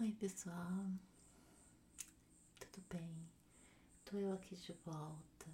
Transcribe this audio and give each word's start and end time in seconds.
Oi, 0.00 0.12
pessoal. 0.12 0.86
Tudo 2.60 2.84
bem? 2.88 3.28
Tô 4.04 4.16
eu 4.16 4.32
aqui 4.32 4.54
de 4.54 4.72
volta 4.86 5.46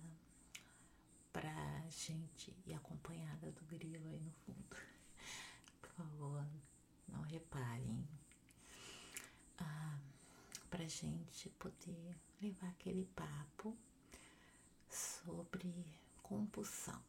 pra 1.32 1.82
gente 1.88 2.54
ir 2.66 2.74
acompanhada 2.74 3.50
do 3.52 3.64
grilo 3.64 4.06
aí 4.06 4.20
no 4.20 4.30
fundo. 4.44 4.76
Por 5.80 5.88
favor, 5.96 6.46
não 7.08 7.22
reparem. 7.22 8.06
Ah, 9.56 9.98
pra 10.68 10.86
gente 10.86 11.48
poder 11.58 12.14
levar 12.42 12.68
aquele 12.68 13.06
papo 13.16 13.74
sobre 14.90 15.86
compulsão. 16.22 17.02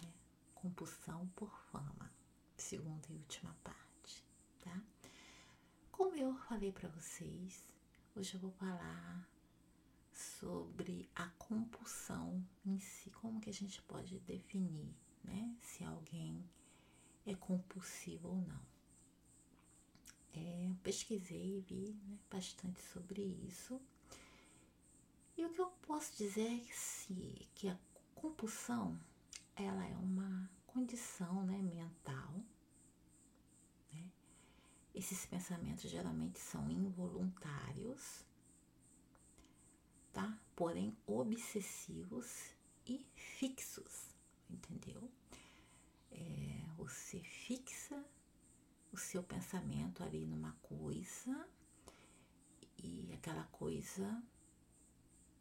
Né? 0.00 0.12
Compulsão 0.54 1.26
por 1.34 1.50
fama, 1.72 2.08
segunda 2.56 3.08
e 3.10 3.16
última 3.16 3.52
parte, 3.64 4.24
tá? 4.62 4.80
Como 5.96 6.14
eu 6.14 6.34
falei 6.34 6.70
para 6.70 6.90
vocês, 6.90 7.64
hoje 8.14 8.34
eu 8.34 8.40
vou 8.40 8.50
falar 8.50 9.26
sobre 10.12 11.08
a 11.14 11.26
compulsão 11.38 12.46
em 12.66 12.78
si, 12.78 13.08
como 13.08 13.40
que 13.40 13.48
a 13.48 13.52
gente 13.52 13.80
pode 13.80 14.18
definir, 14.18 14.94
né, 15.24 15.56
se 15.62 15.82
alguém 15.84 16.44
é 17.24 17.34
compulsivo 17.34 18.28
ou 18.28 18.36
não. 18.42 18.60
É, 20.34 20.70
pesquisei 20.82 21.56
e 21.56 21.60
vi 21.62 21.98
né, 22.06 22.18
bastante 22.30 22.78
sobre 22.92 23.22
isso. 23.48 23.80
E 25.34 25.46
o 25.46 25.50
que 25.50 25.62
eu 25.62 25.70
posso 25.86 26.14
dizer 26.18 26.46
é 26.46 26.58
que, 26.58 27.48
que 27.54 27.68
a 27.70 27.78
compulsão 28.14 29.00
ela 29.56 29.86
é 29.86 29.96
uma 29.96 30.50
condição 30.66 31.42
né, 31.46 31.56
mental 31.62 32.34
esses 34.96 35.26
pensamentos 35.26 35.90
geralmente 35.90 36.38
são 36.38 36.70
involuntários, 36.70 38.24
tá? 40.10 40.40
Porém 40.56 40.96
obsessivos 41.06 42.54
e 42.86 43.06
fixos, 43.14 44.16
entendeu? 44.48 45.10
É, 46.10 46.64
você 46.78 47.20
fixa 47.20 48.02
o 48.90 48.96
seu 48.96 49.22
pensamento 49.22 50.02
ali 50.02 50.24
numa 50.24 50.52
coisa 50.62 51.46
e 52.82 53.12
aquela 53.12 53.44
coisa 53.44 54.22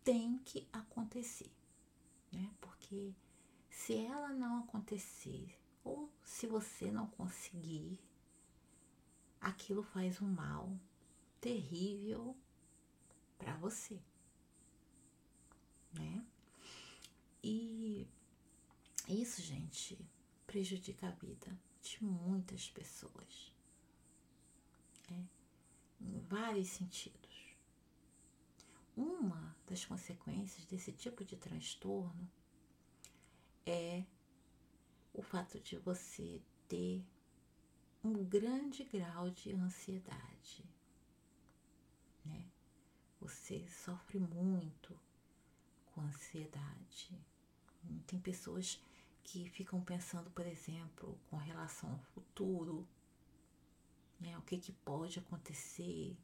tem 0.03 0.37
que 0.39 0.67
acontecer, 0.73 1.49
né? 2.29 2.53
Porque 2.59 3.15
se 3.69 3.95
ela 3.95 4.33
não 4.33 4.59
acontecer 4.59 5.57
ou 5.81 6.11
se 6.25 6.45
você 6.45 6.91
não 6.91 7.07
conseguir 7.07 8.01
aquilo 9.45 9.83
faz 9.83 10.19
um 10.21 10.27
mal 10.27 10.75
terrível 11.39 12.35
para 13.37 13.55
você, 13.57 14.01
né? 15.93 16.25
E 17.43 18.07
isso, 19.07 19.43
gente, 19.43 20.03
prejudica 20.47 21.09
a 21.09 21.11
vida 21.11 21.55
de 21.79 22.03
muitas 22.03 22.71
pessoas, 22.71 23.53
né? 25.11 25.27
em 26.01 26.19
vários 26.21 26.69
sentidos. 26.69 27.55
Uma 28.97 29.55
das 29.67 29.85
consequências 29.85 30.65
desse 30.65 30.91
tipo 30.91 31.23
de 31.23 31.35
transtorno 31.35 32.27
é 33.63 34.03
o 35.13 35.21
fato 35.21 35.59
de 35.59 35.77
você 35.77 36.41
ter 36.67 37.05
um 38.05 38.23
grande 38.23 38.83
grau 38.83 39.31
de 39.31 39.51
ansiedade, 39.53 40.63
né? 42.23 42.45
Você 43.19 43.67
sofre 43.67 44.19
muito 44.19 44.95
com 45.87 46.01
ansiedade. 46.01 47.17
Tem 48.05 48.19
pessoas 48.19 48.79
que 49.23 49.49
ficam 49.49 49.81
pensando, 49.81 50.29
por 50.29 50.45
exemplo, 50.45 51.17
com 51.31 51.37
relação 51.37 51.91
ao 51.91 51.99
futuro, 52.13 52.87
né? 54.19 54.37
O 54.37 54.41
que, 54.43 54.59
que 54.59 54.71
pode 54.71 55.17
acontecer, 55.17 56.15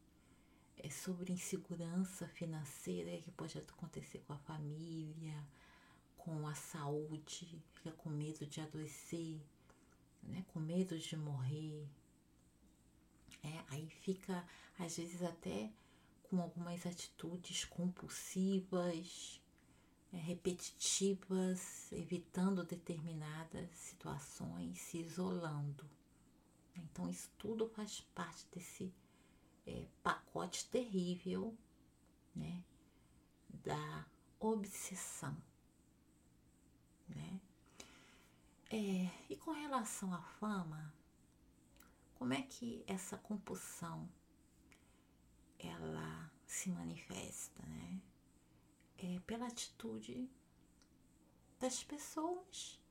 é 0.78 0.90
sobre 0.90 1.34
insegurança 1.34 2.28
financeira 2.28 3.20
que 3.22 3.32
pode 3.32 3.58
acontecer 3.58 4.20
com 4.20 4.34
a 4.34 4.38
família, 4.38 5.44
com 6.16 6.48
a 6.48 6.54
saúde, 6.54 7.60
fica 7.74 7.92
com 7.92 8.10
medo 8.10 8.46
de 8.46 8.62
adoecer 8.62 9.42
né, 10.24 10.46
com 10.54 10.60
medo 10.60 10.98
de 10.98 11.18
morrer. 11.18 11.88
É, 13.44 13.64
aí 13.70 13.90
fica, 13.90 14.48
às 14.78 14.98
vezes, 14.98 15.22
até 15.24 15.72
com 16.24 16.42
algumas 16.42 16.86
atitudes 16.86 17.66
compulsivas, 17.66 19.42
é, 20.14 20.18
repetitivas, 20.18 21.92
evitando 21.92 22.64
determinadas 22.64 23.70
situações, 23.76 24.80
se 24.80 25.00
isolando. 25.00 25.90
Então, 26.76 27.10
isso 27.10 27.30
tudo 27.38 27.68
faz 27.70 28.02
parte 28.16 28.46
desse 28.54 28.94
é, 29.66 29.86
pacote 30.02 30.68
terrível 30.70 31.56
né, 32.36 32.64
da 33.50 34.06
obsessão. 34.40 35.36
Né? 37.08 37.40
É, 38.74 39.12
e 39.30 39.36
com 39.36 39.52
relação 39.52 40.14
à 40.14 40.22
fama, 40.22 40.94
como 42.16 42.34
é 42.34 42.42
que 42.42 42.86
essa 42.88 43.18
compulsão 43.18 44.10
ela 45.60 46.32
se 46.48 46.70
manifesta, 46.70 47.62
né? 47.66 48.02
É 48.98 49.20
pela 49.28 49.48
atitude 49.48 50.32
das 51.60 51.84
pessoas 51.84 52.82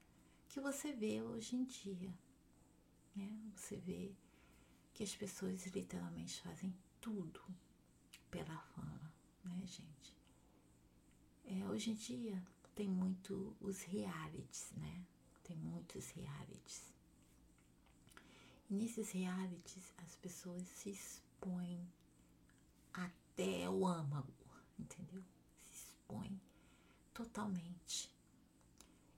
que 0.51 0.61
você 0.61 0.93
vê 0.93 1.23
hoje 1.23 1.57
em 1.57 1.65
dia, 1.65 2.15
né? 3.17 3.51
Você 3.57 3.79
vê 3.79 4.15
que 4.93 5.03
as 5.03 5.17
pessoas 5.17 5.65
literalmente 5.69 6.43
fazem 6.43 6.77
tudo 7.01 7.41
pela 8.31 8.59
fama, 8.75 9.15
né, 9.43 9.63
gente? 9.65 10.15
É, 11.47 11.67
hoje 11.71 11.93
em 11.93 11.95
dia 11.95 12.47
tem 12.75 12.87
muito 12.87 13.57
os 13.63 13.81
realities, 13.81 14.73
né? 14.73 15.07
Muitos 15.55 16.11
realities. 16.11 16.93
E 18.69 18.75
nesses 18.75 19.11
realities 19.11 19.93
as 19.99 20.15
pessoas 20.17 20.63
se 20.69 20.91
expõem 20.91 21.87
até 22.93 23.69
o 23.69 23.87
âmago, 23.87 24.33
entendeu? 24.79 25.23
Se 25.63 25.73
expõem 25.73 26.41
totalmente. 27.13 28.11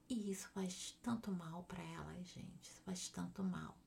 E 0.09 0.31
isso 0.31 0.47
faz 0.49 0.97
tanto 1.01 1.31
mal 1.31 1.63
para 1.63 1.83
elas, 1.83 2.27
gente. 2.27 2.63
Isso 2.63 2.81
faz 2.81 3.07
tanto 3.09 3.43
mal. 3.43 3.77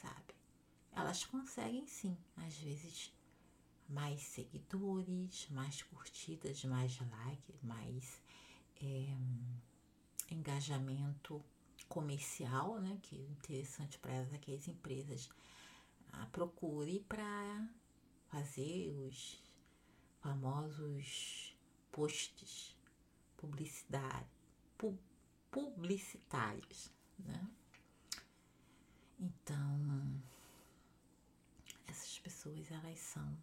Sabe? 0.00 0.34
Elas 0.92 1.24
conseguem 1.24 1.86
sim, 1.86 2.16
às 2.36 2.56
vezes, 2.58 3.12
mais 3.88 4.20
seguidores, 4.20 5.48
mais 5.50 5.82
curtidas, 5.82 6.64
mais 6.64 6.98
likes, 6.98 7.62
mais. 7.62 8.22
É, 8.80 9.16
engajamento 10.30 11.44
comercial, 11.88 12.80
né, 12.80 12.98
que 13.02 13.16
é 13.16 13.30
interessante 13.30 13.98
para 13.98 14.12
elas 14.12 14.32
é 14.32 14.38
que 14.38 14.54
as 14.54 14.68
empresas 14.68 15.28
ah, 16.12 16.26
procure 16.26 17.00
para 17.00 17.68
fazer 18.28 18.90
os 18.90 19.42
famosos 20.20 21.56
posts 21.90 22.76
publicidade, 23.38 24.26
pu, 24.76 24.98
publicitários, 25.50 26.90
né? 27.18 27.48
Então, 29.20 30.22
essas 31.86 32.18
pessoas 32.18 32.70
elas 32.70 32.98
são 32.98 33.36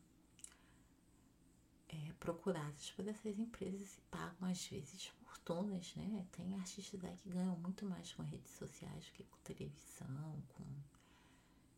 é, 1.90 2.14
procuradas 2.20 2.92
por 2.92 3.08
essas 3.08 3.40
empresas 3.40 3.98
e 3.98 4.02
pagam 4.12 4.50
às 4.50 4.66
vezes 4.68 5.12
fortunas, 5.36 5.94
né? 5.96 6.26
Tem 6.32 6.56
artistas 6.56 7.04
aí 7.04 7.16
que 7.18 7.30
ganham 7.30 7.56
muito 7.58 7.86
mais 7.86 8.14
com 8.14 8.24
redes 8.24 8.52
sociais 8.52 9.06
do 9.06 9.12
que 9.12 9.24
com 9.24 9.38
televisão, 9.44 10.44
com 10.56 10.64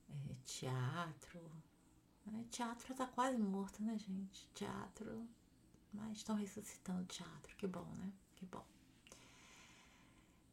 é, 0.10 0.36
teatro. 0.46 1.42
Né? 2.26 2.46
Teatro 2.52 2.94
tá 2.94 3.08
quase 3.08 3.38
morto, 3.38 3.82
né, 3.82 3.98
gente? 3.98 4.48
Teatro. 4.54 5.28
Mas 5.94 6.18
estão 6.18 6.36
ressuscitando 6.36 7.06
teatro. 7.06 7.56
Que 7.56 7.68
bom, 7.68 7.86
né? 7.96 8.12
Que 8.36 8.46
bom. 8.46 8.66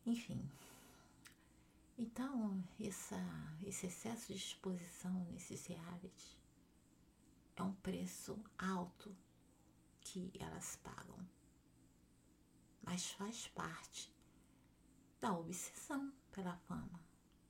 Enfim. 0.06 0.40
Então, 1.98 2.62
essa, 2.80 3.18
esse 3.62 3.86
excesso 3.86 4.32
de 4.32 4.38
exposição 4.38 5.12
nesses 5.30 5.66
realities 5.66 6.36
é 7.56 7.62
um 7.62 7.72
preço 7.74 8.36
alto 8.58 9.14
que 10.00 10.32
elas 10.40 10.76
pagam 10.82 11.16
mas 12.84 13.10
faz 13.12 13.48
parte 13.48 14.12
da 15.20 15.32
obsessão 15.32 16.12
pela 16.30 16.56
fama. 16.58 17.00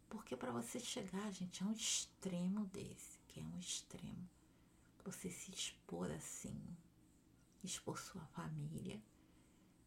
Porque 0.09 0.37
para 0.37 0.53
você 0.53 0.79
chegar, 0.79 1.31
gente, 1.33 1.63
é 1.63 1.67
um 1.67 1.73
extremo 1.73 2.67
desse, 2.67 3.19
que 3.27 3.41
é 3.41 3.45
um 3.45 3.59
extremo. 3.59 4.29
você 5.05 5.31
se 5.31 5.51
expor 5.51 6.11
assim, 6.13 6.59
expor 7.63 7.99
sua 7.99 8.25
família, 8.27 9.03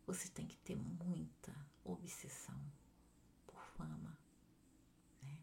você 0.06 0.30
tem 0.30 0.46
que 0.46 0.58
ter 0.58 0.76
muita 0.76 1.56
obsessão 1.84 2.60
por 3.48 3.64
fama. 3.78 4.18
Né? 5.24 5.40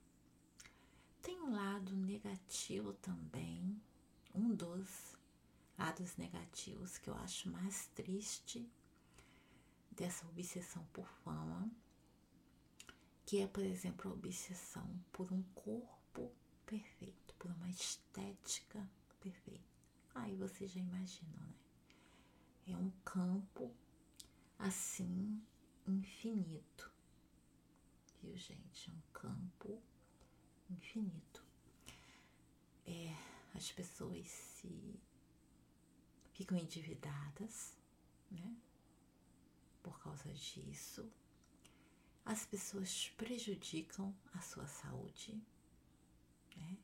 Tem 1.23 1.41
um 1.41 1.53
lado 1.53 1.97
negativo 1.97 2.93
também, 2.95 3.83
um 4.35 4.55
dos 4.55 5.17
lados 5.77 6.17
negativos 6.17 6.99
que 6.99 7.09
eu 7.11 7.15
acho 7.17 7.51
mais 7.51 7.87
triste 7.89 8.71
dessa 9.97 10.27
obsessão 10.27 10.85
por 10.93 11.09
fama, 11.25 11.71
que 13.27 13.41
é, 13.41 13.47
por 13.47 13.65
exemplo, 13.65 14.11
a 14.11 14.15
obsessão 14.15 14.89
por 15.13 15.33
um 15.33 15.43
corpo 15.55 16.33
perfeito, 16.67 17.35
por 17.39 17.51
uma 17.51 17.69
estética 17.71 18.89
perfeita. 19.21 19.65
Aí 20.15 20.37
você 20.37 20.67
já 20.67 20.81
imaginou, 20.81 21.41
né? 21.41 21.55
É 22.67 22.77
um 22.77 22.91
campo 23.05 23.75
assim 24.59 25.43
infinito. 25.87 26.91
Viu, 28.23 28.37
gente? 28.37 28.91
É 28.91 28.93
um 28.93 29.03
campo 29.13 29.83
infinito. 30.71 31.45
É, 32.87 33.15
as 33.55 33.71
pessoas 33.73 34.27
se 34.27 35.01
ficam 36.33 36.57
endividadas, 36.59 37.77
né? 38.31 38.57
Por 39.85 40.01
causa 40.01 40.33
disso, 40.33 41.09
as 42.25 42.45
pessoas 42.47 43.11
prejudicam 43.19 44.13
a 44.33 44.41
sua 44.41 44.67
saúde, 44.67 45.41
né? 46.57 46.77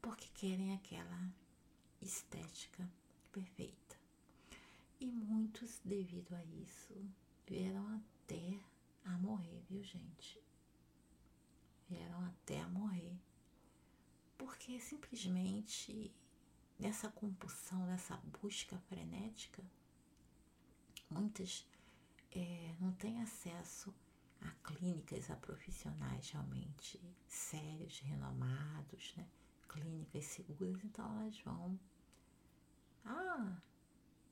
Porque 0.00 0.28
querem 0.34 0.74
aquela 0.74 1.32
estética 2.00 2.88
perfeita. 3.32 3.96
E 5.00 5.06
muitos, 5.06 5.80
devido 5.84 6.34
a 6.34 6.44
isso, 6.44 6.94
vieram 7.46 7.88
até 7.96 8.60
a 9.04 9.16
morrer, 9.16 9.64
viu, 9.70 9.82
gente? 9.82 10.40
Vieram 11.88 12.24
até 12.26 12.60
a 12.60 12.68
morrer. 12.68 13.18
Porque 14.36 14.78
simplesmente 14.80 16.14
nessa 16.78 17.08
compulsão, 17.10 17.86
nessa 17.86 18.16
busca 18.40 18.78
frenética, 18.80 19.64
muitas 21.10 21.66
é, 22.40 22.76
não 22.80 22.92
têm 22.92 23.20
acesso 23.20 23.94
a 24.40 24.50
clínicas, 24.62 25.30
a 25.30 25.36
profissionais 25.36 26.30
realmente 26.30 27.00
sérios, 27.26 28.00
renomados, 28.00 29.14
né? 29.16 29.26
clínicas 29.68 30.24
seguras, 30.24 30.82
então 30.84 31.20
elas 31.20 31.38
vão. 31.40 31.78
Ah, 33.04 33.60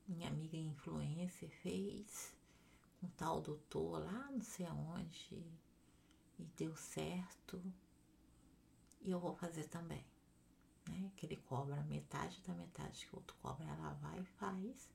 minha 0.06 0.29
amiga 0.29 0.56
influencer 0.56 1.50
fez 1.62 2.35
um 3.03 3.08
tal 3.08 3.41
doutor 3.41 4.05
lá 4.05 4.31
não 4.31 4.43
sei 4.43 4.67
aonde 4.67 5.44
e 6.38 6.44
deu 6.56 6.75
certo 6.76 7.61
e 9.00 9.11
eu 9.11 9.20
vou 9.20 9.35
fazer 9.35 9.64
também. 9.69 10.05
Né? 10.88 11.11
Que 11.17 11.26
ele 11.26 11.37
cobra 11.37 11.82
metade 11.85 12.41
da 12.43 12.55
metade 12.55 13.06
que 13.06 13.14
o 13.14 13.19
outro 13.19 13.37
cobra, 13.43 13.67
ela 13.67 13.93
vai 13.94 14.20
e 14.20 14.25
faz. 14.25 14.88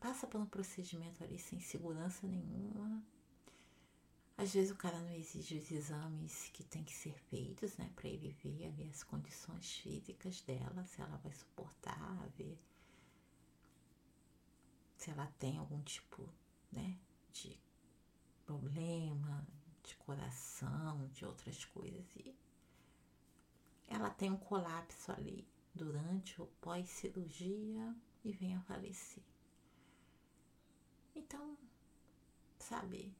Passa 0.00 0.28
um 0.38 0.46
procedimento 0.46 1.22
ali 1.24 1.38
sem 1.38 1.60
segurança 1.60 2.26
nenhuma 2.26 3.02
às 4.38 4.52
vezes 4.52 4.70
o 4.70 4.76
cara 4.76 5.00
não 5.00 5.14
exige 5.14 5.56
os 5.56 5.70
exames 5.70 6.50
que 6.52 6.62
tem 6.62 6.84
que 6.84 6.94
ser 6.94 7.14
feitos, 7.30 7.76
né, 7.78 7.90
para 7.96 8.08
ele 8.08 8.36
ver 8.42 8.66
ali 8.66 8.88
as 8.90 9.02
condições 9.02 9.78
físicas 9.78 10.42
dela, 10.42 10.84
se 10.84 11.00
ela 11.00 11.16
vai 11.18 11.32
suportar, 11.32 12.28
ver 12.36 12.58
se 14.98 15.10
ela 15.10 15.26
tem 15.38 15.56
algum 15.56 15.80
tipo, 15.82 16.28
né, 16.70 16.98
de 17.32 17.58
problema 18.44 19.46
de 19.82 19.96
coração, 19.96 21.08
de 21.14 21.24
outras 21.24 21.64
coisas 21.64 22.04
e 22.16 22.34
ela 23.88 24.10
tem 24.10 24.30
um 24.30 24.36
colapso 24.36 25.12
ali 25.12 25.46
durante 25.74 26.40
ou 26.40 26.48
pós-cirurgia 26.60 27.96
e 28.24 28.32
vem 28.32 28.56
a 28.56 28.60
falecer. 28.62 29.22
Então, 31.16 31.56
sabe, 32.58 33.10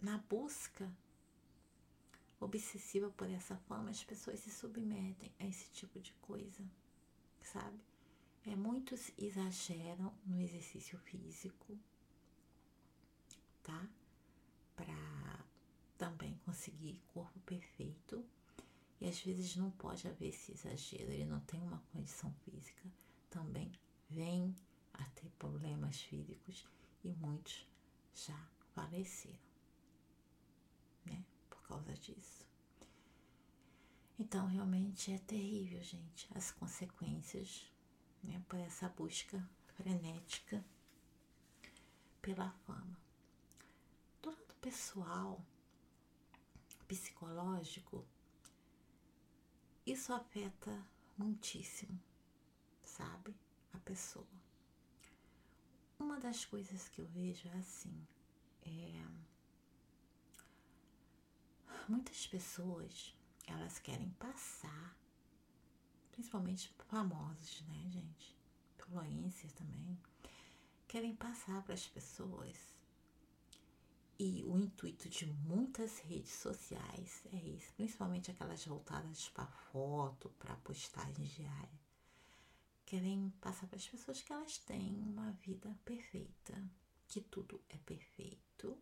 na 0.00 0.18
busca 0.18 0.88
obsessiva 2.38 3.10
por 3.10 3.28
essa 3.28 3.56
fama, 3.56 3.90
as 3.90 4.04
pessoas 4.04 4.38
se 4.38 4.50
submetem 4.52 5.32
a 5.40 5.46
esse 5.46 5.68
tipo 5.70 5.98
de 5.98 6.12
coisa, 6.22 6.64
sabe? 7.42 7.80
É, 8.46 8.54
muitos 8.54 9.10
exageram 9.18 10.14
no 10.24 10.40
exercício 10.40 10.96
físico, 11.00 11.76
tá? 13.64 13.88
Para 14.76 15.44
também 15.98 16.38
conseguir 16.44 17.02
corpo 17.08 17.40
perfeito. 17.40 18.24
E 19.00 19.08
às 19.08 19.20
vezes 19.20 19.56
não 19.56 19.72
pode 19.72 20.06
haver 20.06 20.28
esse 20.28 20.52
exagero, 20.52 21.10
ele 21.10 21.26
não 21.26 21.40
tem 21.40 21.60
uma 21.60 21.82
condição 21.92 22.32
física, 22.44 22.88
também 23.28 23.72
vem 24.08 24.56
a 24.94 25.04
ter 25.10 25.28
problemas 25.38 26.00
físicos 26.00 26.64
e 27.08 27.14
muitos 27.14 27.66
já 28.14 28.36
faleceram 28.74 29.46
né? 31.06 31.24
Por 31.48 31.62
causa 31.62 31.94
disso. 31.94 32.44
Então, 34.18 34.46
realmente 34.46 35.12
é 35.12 35.18
terrível, 35.18 35.82
gente, 35.82 36.28
as 36.34 36.50
consequências 36.50 37.70
né, 38.22 38.42
por 38.48 38.58
essa 38.58 38.88
busca 38.88 39.46
frenética 39.76 40.64
pela 42.20 42.50
fama. 42.66 42.98
Do 44.22 44.30
lado 44.30 44.54
pessoal, 44.60 45.44
psicológico, 46.88 48.06
isso 49.84 50.12
afeta 50.12 50.84
muitíssimo, 51.16 52.00
sabe? 52.82 53.36
A 53.72 53.78
pessoa. 53.78 54.26
Uma 55.98 56.20
das 56.20 56.44
coisas 56.44 56.88
que 56.88 57.00
eu 57.00 57.06
vejo 57.06 57.48
é 57.48 57.58
assim, 57.58 58.06
é 58.62 59.06
muitas 61.88 62.26
pessoas 62.26 63.14
elas 63.46 63.78
querem 63.78 64.10
passar, 64.10 64.96
principalmente 66.12 66.72
famosos, 66.88 67.62
né, 67.62 67.88
gente? 67.88 68.36
Influencers 68.78 69.52
também, 69.52 69.98
querem 70.86 71.14
passar 71.14 71.62
para 71.62 71.74
as 71.74 71.86
pessoas. 71.86 72.56
E 74.18 74.42
o 74.44 74.58
intuito 74.58 75.08
de 75.08 75.26
muitas 75.26 75.98
redes 76.00 76.32
sociais 76.32 77.26
é 77.32 77.36
isso, 77.36 77.72
principalmente 77.74 78.30
aquelas 78.30 78.64
voltadas 78.64 79.28
para 79.28 79.46
foto, 79.46 80.30
para 80.38 80.56
postagens 80.56 81.30
diárias. 81.30 81.85
Querem 82.86 83.30
passar 83.40 83.66
para 83.66 83.78
as 83.78 83.88
pessoas 83.88 84.22
que 84.22 84.32
elas 84.32 84.58
têm 84.58 85.02
uma 85.02 85.32
vida 85.32 85.76
perfeita, 85.84 86.54
que 87.08 87.20
tudo 87.20 87.60
é 87.68 87.76
perfeito. 87.78 88.80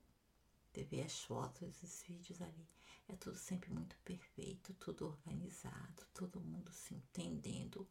Você 0.71 0.85
vê 0.85 1.01
as 1.01 1.23
fotos, 1.23 1.83
os 1.83 2.03
vídeos 2.03 2.43
ali 2.43 2.69
é 3.09 3.17
tudo 3.17 3.39
sempre 3.39 3.73
muito 3.73 3.97
perfeito, 4.05 4.75
tudo 4.75 5.07
organizado, 5.07 6.07
todo 6.13 6.39
mundo 6.39 6.71
se 6.71 6.95
entendendo. 6.95 7.89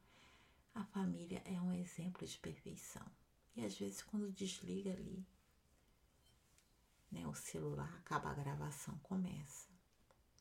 A 0.76 0.86
família 0.86 1.42
é 1.46 1.60
um 1.60 1.74
exemplo 1.74 2.28
de 2.28 2.38
perfeição. 2.38 3.06
E 3.56 3.66
às 3.66 3.76
vezes 3.76 4.04
quando 4.04 4.32
desliga 4.32 4.92
ali, 4.92 5.26
né, 7.12 7.28
o 7.28 7.34
celular, 7.34 7.92
acaba 7.98 8.30
a 8.30 8.36
gravação, 8.36 8.96
começa. 9.00 9.68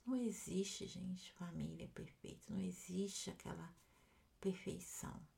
Não 0.05 0.17
existe, 0.17 0.87
gente, 0.87 1.33
família 1.33 1.89
perfeita, 1.89 2.53
não 2.53 2.61
existe 2.61 3.31
aquela 3.31 3.75
perfeição. 4.39 5.32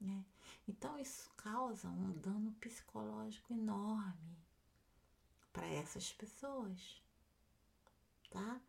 Né? 0.00 0.24
Então 0.66 0.98
isso 0.98 1.30
causa 1.36 1.88
um 1.88 2.12
dano 2.18 2.52
psicológico 2.52 3.52
enorme 3.52 4.38
para 5.52 5.66
essas 5.66 6.10
pessoas 6.12 7.02
tá? 8.30 8.60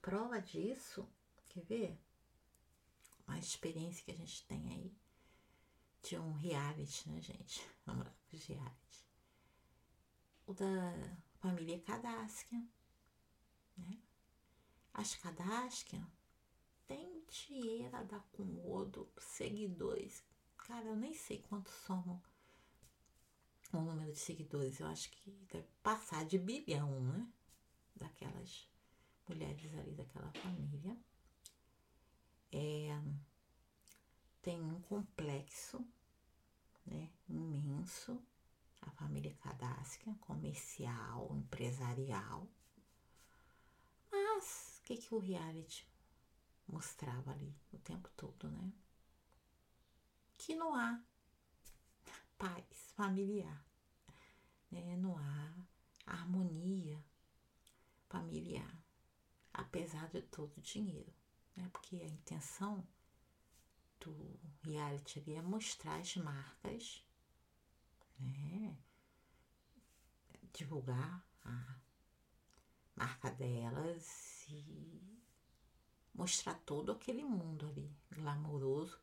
Prova 0.00 0.40
disso, 0.40 1.08
quer 1.48 1.64
ver? 1.64 1.98
Uma 3.26 3.38
experiência 3.38 4.04
que 4.04 4.10
a 4.10 4.16
gente 4.16 4.44
tem 4.44 4.68
aí 4.68 4.94
de 6.02 6.18
um 6.18 6.32
reality, 6.34 7.08
né, 7.08 7.20
gente? 7.20 7.66
Vamos 7.86 8.04
lá, 8.04 8.14
os 8.30 8.44
reality. 8.44 9.06
O 10.46 10.52
da 10.52 10.92
família 11.40 11.80
Kardashian, 11.80 12.68
né? 13.78 13.98
As 14.92 15.14
Kardashian 15.16 16.06
tem 16.86 17.24
dinheiro 17.26 17.96
a 17.96 18.02
dar 18.02 18.24
com 18.32 18.70
odo, 18.70 19.08
seguidores. 19.18 20.22
Cara, 20.56 20.86
eu 20.86 20.96
nem 20.96 21.14
sei 21.14 21.38
quantos 21.42 21.72
somos 21.72 22.20
o 23.72 23.80
número 23.80 24.12
de 24.12 24.18
seguidores. 24.18 24.80
Eu 24.80 24.86
acho 24.86 25.10
que 25.10 25.30
deve 25.52 25.68
passar 25.82 26.24
de 26.24 26.38
bilhão, 26.38 27.00
né? 27.00 27.28
daquelas 27.94 28.68
mulheres 29.28 29.74
ali 29.78 29.92
daquela 29.92 30.30
família. 30.32 30.96
É, 32.52 33.00
tem 34.42 34.60
um 34.60 34.80
complexo 34.82 35.84
né, 36.86 37.10
imenso, 37.28 38.22
a 38.82 38.90
família 38.92 39.34
Kardashian, 39.42 40.14
comercial, 40.14 41.34
empresarial. 41.34 42.46
Mas 44.10 44.78
o 44.78 44.82
que, 44.84 44.96
que 44.96 45.14
o 45.14 45.18
reality 45.18 45.86
mostrava 46.66 47.32
ali 47.32 47.54
o 47.72 47.78
tempo 47.78 48.08
todo, 48.16 48.50
né? 48.50 48.72
Que 50.36 50.54
não 50.54 50.74
há 50.74 51.02
paz 52.36 52.92
familiar, 52.96 53.64
né? 54.70 54.96
não 54.96 55.16
há 55.16 55.54
harmonia 56.06 57.02
familiar, 58.08 58.82
apesar 59.52 60.08
de 60.10 60.22
todo 60.22 60.56
o 60.56 60.60
dinheiro, 60.60 61.12
né? 61.56 61.68
Porque 61.72 61.96
a 61.96 62.06
intenção 62.06 62.86
do 64.00 64.38
reality 64.62 65.20
ali 65.20 65.34
é 65.34 65.42
mostrar 65.42 65.98
as 66.00 66.16
marcas, 66.16 67.04
né? 68.18 68.76
Divulgar 70.52 71.26
a 71.44 71.80
marca 72.94 73.30
delas 73.32 74.46
e 74.48 75.23
mostrar 76.14 76.54
todo 76.60 76.92
aquele 76.92 77.24
mundo 77.24 77.66
ali 77.66 77.90
glamouroso 78.10 78.98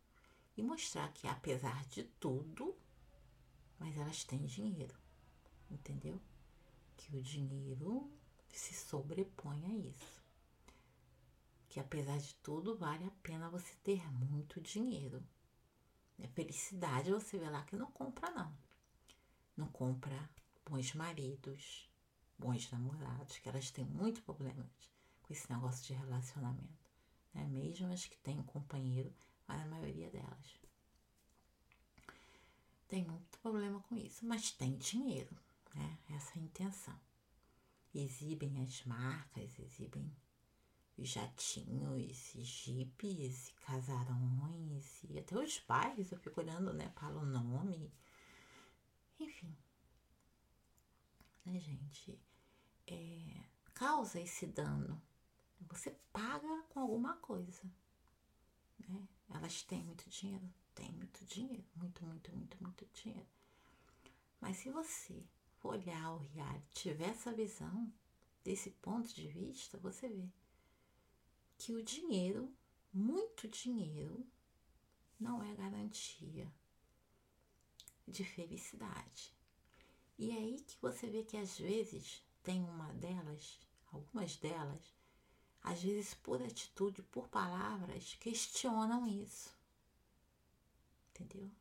e 0.55 0.63
mostrar 0.63 1.11
que 1.13 1.27
apesar 1.27 1.85
de 1.87 2.03
tudo, 2.03 2.75
mas 3.77 3.97
elas 3.97 4.23
têm 4.23 4.45
dinheiro, 4.45 4.95
entendeu? 5.69 6.19
Que 6.95 7.15
o 7.17 7.21
dinheiro 7.21 8.09
se 8.47 8.73
sobrepõe 8.73 9.65
a 9.65 9.75
isso. 9.75 10.21
Que 11.67 11.79
apesar 11.79 12.17
de 12.17 12.35
tudo, 12.35 12.77
vale 12.77 13.05
a 13.05 13.11
pena 13.23 13.49
você 13.49 13.73
ter 13.83 14.05
muito 14.11 14.59
dinheiro. 14.61 15.23
É 16.19 16.27
felicidade 16.27 17.11
você 17.11 17.37
vê 17.37 17.49
lá 17.49 17.63
que 17.63 17.75
não 17.75 17.89
compra, 17.91 18.29
não. 18.31 18.55
Não 19.57 19.67
compra 19.67 20.29
bons 20.65 20.93
maridos, 20.93 21.89
bons 22.37 22.69
namorados, 22.71 23.37
que 23.39 23.49
elas 23.49 23.71
têm 23.71 23.85
muito 23.85 24.21
problemas 24.21 24.67
com 25.23 25.33
esse 25.33 25.51
negócio 25.51 25.85
de 25.85 25.93
relacionamento. 25.93 26.80
Né? 27.33 27.45
Mesmo 27.47 27.91
as 27.91 28.05
que 28.05 28.17
têm 28.17 28.39
um 28.39 28.43
companheiro, 28.43 29.13
mas 29.47 29.61
a 29.61 29.65
maioria 29.65 30.09
delas 30.09 30.61
tem 32.91 33.05
muito 33.05 33.39
problema 33.39 33.79
com 33.79 33.95
isso, 33.95 34.25
mas 34.25 34.51
tem 34.51 34.75
dinheiro, 34.75 35.33
né? 35.73 35.97
Essa 36.09 36.37
é 36.37 36.41
a 36.41 36.43
intenção. 36.43 36.99
Exibem 37.95 38.61
as 38.61 38.83
marcas, 38.83 39.57
exibem 39.57 40.13
os 40.97 41.07
jatinhos, 41.07 42.35
e 42.35 42.43
jipes, 42.43 43.47
e 43.47 43.53
casarões, 43.61 45.03
e 45.05 45.17
até 45.17 45.37
os 45.37 45.57
bairros, 45.59 46.11
eu 46.11 46.17
fico 46.19 46.41
olhando, 46.41 46.73
né, 46.73 46.89
para 46.89 47.17
o 47.17 47.25
nome. 47.25 47.93
Enfim. 49.17 49.57
Né, 51.45 51.57
gente? 51.61 52.19
É, 52.87 53.45
causa 53.73 54.19
esse 54.19 54.45
dano. 54.45 55.01
Você 55.69 55.91
paga 56.11 56.63
com 56.69 56.79
alguma 56.79 57.15
coisa. 57.17 57.63
Né? 58.87 59.07
Elas 59.29 59.63
têm 59.63 59.83
muito 59.83 60.09
dinheiro? 60.09 60.49
tem 60.73 60.91
muito 60.93 61.25
dinheiro, 61.25 61.63
muito, 61.75 62.03
muito, 62.05 62.31
muito, 62.35 62.57
muito 62.61 62.85
dinheiro. 62.93 63.27
Mas 64.39 64.57
se 64.57 64.71
você 64.71 65.23
olhar 65.63 66.13
o 66.13 66.17
reality, 66.17 66.73
tiver 66.73 67.09
essa 67.09 67.31
visão 67.31 67.91
desse 68.43 68.71
ponto 68.71 69.13
de 69.13 69.27
vista, 69.27 69.77
você 69.77 70.07
vê 70.07 70.27
que 71.57 71.73
o 71.73 71.83
dinheiro, 71.83 72.51
muito 72.91 73.47
dinheiro, 73.47 74.25
não 75.19 75.43
é 75.43 75.53
garantia 75.53 76.51
de 78.07 78.23
felicidade. 78.23 79.35
E 80.17 80.31
é 80.31 80.35
aí 80.35 80.59
que 80.61 80.77
você 80.81 81.07
vê 81.07 81.23
que 81.23 81.37
às 81.37 81.59
vezes 81.59 82.23
tem 82.41 82.63
uma 82.63 82.91
delas, 82.93 83.59
algumas 83.91 84.35
delas, 84.37 84.81
às 85.63 85.81
vezes 85.81 86.13
por 86.13 86.41
atitude, 86.41 87.01
por 87.03 87.27
palavras, 87.27 88.15
questionam 88.19 89.07
isso 89.07 89.55
entendeu? 91.21 91.51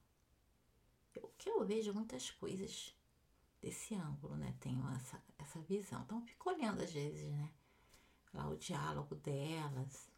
O 1.23 1.29
que 1.37 1.49
eu 1.49 1.65
vejo 1.65 1.93
muitas 1.93 2.31
coisas 2.31 2.95
desse 3.61 3.95
ângulo, 3.95 4.37
né? 4.37 4.55
Tenho 4.61 4.89
essa, 4.91 5.23
essa 5.39 5.61
visão. 5.61 6.03
Então, 6.03 6.25
fico 6.25 6.51
olhando 6.51 6.83
às 6.83 6.93
vezes, 6.93 7.31
né? 7.33 7.53
Lá 8.33 8.49
o 8.49 8.57
diálogo 8.57 9.15
delas. 9.17 10.09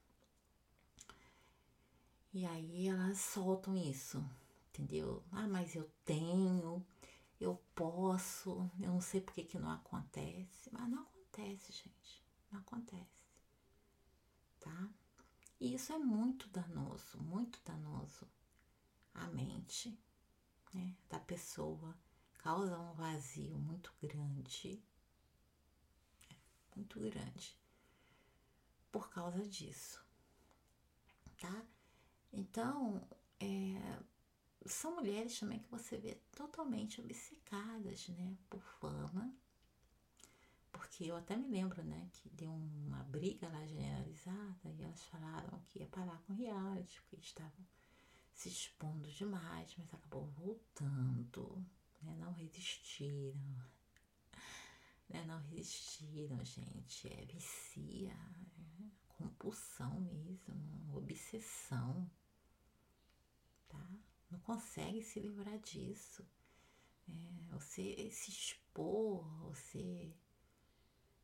E 2.33 2.47
aí 2.47 2.89
elas 2.89 3.19
soltam 3.19 3.77
isso, 3.77 4.25
entendeu? 4.69 5.23
Ah, 5.33 5.47
mas 5.47 5.75
eu 5.75 5.91
tenho, 6.05 6.85
eu 7.41 7.61
posso, 7.75 8.71
eu 8.81 8.91
não 8.91 9.01
sei 9.01 9.21
por 9.21 9.35
que, 9.35 9.45
que 9.45 9.59
não 9.59 9.71
acontece. 9.71 10.71
Mas 10.71 10.89
não 10.89 11.03
acontece, 11.03 11.73
gente. 11.73 12.23
Não 12.51 12.61
acontece. 12.61 13.22
Tá? 14.63 14.89
E 15.61 15.75
isso 15.75 15.93
é 15.93 15.99
muito 15.99 16.49
danoso, 16.49 17.19
muito 17.19 17.61
danoso 17.65 18.29
a 19.13 19.27
mente 19.27 19.99
né, 20.73 20.97
da 21.09 21.19
pessoa 21.19 21.99
causa 22.39 22.79
um 22.79 22.93
vazio 22.95 23.59
muito 23.59 23.93
grande, 24.01 24.83
muito 26.75 26.99
grande, 27.01 27.57
por 28.91 29.11
causa 29.11 29.47
disso, 29.47 30.05
tá? 31.41 31.65
Então, 32.33 33.07
é, 33.39 33.99
são 34.67 34.95
mulheres 34.95 35.39
também 35.39 35.61
que 35.61 35.71
você 35.71 35.99
vê 35.99 36.15
totalmente 36.33 37.01
obcecadas, 37.01 38.09
né, 38.09 38.37
por 38.49 38.63
fama, 38.81 39.33
porque 40.83 41.05
eu 41.05 41.17
até 41.17 41.37
me 41.37 41.49
lembro, 41.49 41.81
né, 41.85 42.09
que 42.13 42.29
deu 42.31 42.51
uma 42.51 43.05
briga 43.05 43.49
lá 43.49 43.65
generalizada 43.65 44.69
e 44.69 44.83
elas 44.83 45.05
falaram 45.05 45.61
que 45.61 45.79
ia 45.79 45.87
parar 45.87 46.19
com 46.27 46.33
reality, 46.33 47.01
porque 47.03 47.25
estavam 47.25 47.65
se 48.35 48.49
expondo 48.49 49.09
demais, 49.13 49.73
mas 49.79 49.95
acabou 49.95 50.27
voltando, 50.27 51.65
né? 52.03 52.17
Não 52.19 52.33
resistiram. 52.33 53.39
Né? 55.09 55.23
Não 55.27 55.39
resistiram, 55.43 56.43
gente. 56.43 57.07
É 57.07 57.27
vicia, 57.27 58.13
é 58.13 58.89
compulsão 59.09 60.01
mesmo, 60.01 60.97
obsessão, 60.97 62.11
tá? 63.69 63.91
Não 64.31 64.41
consegue 64.41 65.03
se 65.03 65.21
livrar 65.21 65.59
disso. 65.59 66.27
É, 67.07 67.13
você 67.51 68.11
se 68.11 68.31
expor, 68.31 69.23
você 69.43 70.15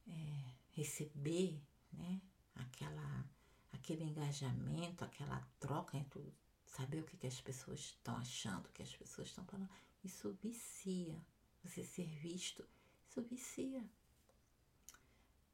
é, 0.09 0.55
receber, 0.73 1.63
né? 1.93 2.21
Aquela, 2.55 3.25
aquele 3.73 4.05
engajamento, 4.05 5.05
aquela 5.05 5.41
troca 5.61 5.97
entre 5.97 6.35
saber 6.67 7.01
o 7.01 7.05
que, 7.05 7.17
que 7.17 7.27
as 7.27 7.41
pessoas 7.41 7.81
estão 7.81 8.17
achando, 8.17 8.67
o 8.67 8.73
que 8.73 8.83
as 8.83 8.95
pessoas 8.97 9.29
estão 9.29 9.45
falando. 9.45 9.71
Isso 10.05 10.33
vicia. 10.43 11.21
Você 11.65 11.85
ser 11.85 12.07
visto, 12.07 12.67
isso 13.09 13.23
vicia. 13.23 13.85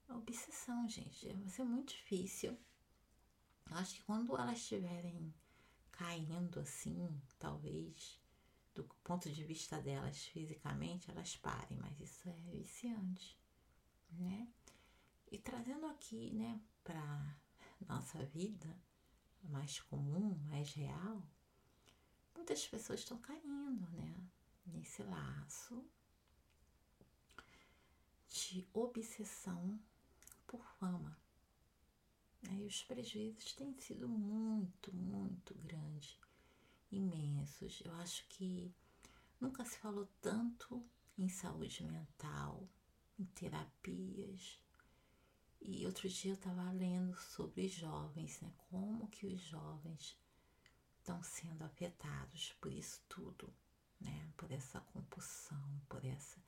A 0.09 0.17
obsessão, 0.17 0.89
gente, 0.89 1.27
vai 1.33 1.49
ser 1.49 1.65
muito 1.65 1.95
difícil. 1.95 2.59
Eu 3.71 3.77
acho 3.79 3.95
que 3.95 4.03
quando 4.03 4.37
elas 4.37 4.59
estiverem 4.59 5.35
caindo 5.91 6.61
assim, 6.61 7.09
talvez 7.39 8.21
do 8.75 8.85
ponto 9.03 9.31
de 9.31 9.45
vista 9.45 9.81
delas 9.81 10.27
fisicamente, 10.27 11.11
elas 11.11 11.37
parem, 11.37 11.79
mas 11.79 11.99
isso 12.01 12.29
é 12.29 12.33
viciante, 12.51 13.39
né? 14.19 14.49
E 15.31 15.39
trazendo 15.39 15.87
aqui, 15.87 16.33
né, 16.33 16.61
para 16.83 17.37
nossa 17.87 18.25
vida, 18.27 18.77
mais 19.43 19.81
comum, 19.81 20.35
mais 20.47 20.73
real, 20.73 21.23
muitas 22.35 22.67
pessoas 22.67 23.01
estão 23.01 23.19
caindo, 23.19 23.89
né? 23.91 24.15
Nesse 24.67 25.03
laço 25.03 25.85
de 28.29 28.67
obsessão 28.73 29.79
por 30.47 30.65
fama. 30.79 31.17
Né? 32.43 32.61
E 32.61 32.67
os 32.67 32.83
prejuízos 32.83 33.53
têm 33.55 33.75
sido 33.81 34.09
muito, 34.09 34.95
muito 34.95 35.55
grandes, 35.55 36.19
imensos. 36.91 37.83
Eu 37.85 37.95
acho 37.97 38.27
que 38.29 38.75
nunca 39.41 39.65
se 39.65 39.79
falou 39.79 40.09
tanto 40.21 40.85
em 41.17 41.29
saúde 41.29 41.85
mental, 41.85 42.69
em 43.19 43.25
terapias, 43.27 44.63
e 45.61 45.87
outro 45.87 46.09
dia 46.09 46.33
eu 46.33 46.35
estava 46.35 46.71
lendo 46.73 47.19
sobre 47.19 47.67
os 47.67 47.73
jovens, 47.73 48.41
né? 48.41 48.53
Como 48.71 49.09
que 49.09 49.27
os 49.27 49.41
jovens 49.41 50.19
estão 50.99 51.23
sendo 51.23 51.65
afetados 51.65 52.53
por 52.61 52.73
isso 52.73 53.03
tudo, 53.09 53.53
né? 54.01 54.31
Por 54.37 54.51
essa 54.53 54.81
compulsão, 54.81 55.81
por 55.89 56.05
essa. 56.05 56.43